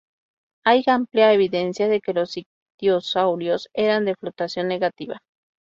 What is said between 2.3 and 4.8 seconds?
ictiosaurios eran de flotación